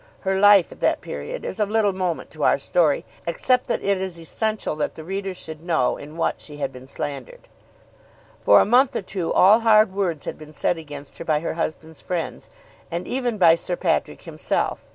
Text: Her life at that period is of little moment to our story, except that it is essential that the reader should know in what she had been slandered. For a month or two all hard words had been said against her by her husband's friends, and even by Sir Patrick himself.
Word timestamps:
Her 0.21 0.39
life 0.39 0.71
at 0.71 0.79
that 0.79 0.99
period 1.01 1.45
is 1.45 1.59
of 1.59 1.69
little 1.69 1.93
moment 1.93 2.31
to 2.31 2.41
our 2.43 2.57
story, 2.57 3.05
except 3.27 3.67
that 3.67 3.83
it 3.83 4.01
is 4.01 4.17
essential 4.17 4.75
that 4.77 4.95
the 4.95 5.03
reader 5.03 5.35
should 5.35 5.61
know 5.61 5.95
in 5.95 6.17
what 6.17 6.41
she 6.41 6.57
had 6.57 6.73
been 6.73 6.87
slandered. 6.87 7.47
For 8.39 8.59
a 8.61 8.65
month 8.65 8.95
or 8.95 9.03
two 9.03 9.31
all 9.31 9.59
hard 9.59 9.93
words 9.93 10.25
had 10.25 10.39
been 10.39 10.53
said 10.53 10.79
against 10.79 11.19
her 11.19 11.23
by 11.23 11.41
her 11.41 11.53
husband's 11.53 12.01
friends, 12.01 12.49
and 12.89 13.07
even 13.07 13.37
by 13.37 13.53
Sir 13.53 13.75
Patrick 13.75 14.23
himself. 14.23 14.85